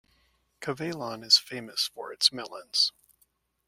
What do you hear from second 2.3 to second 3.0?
melons.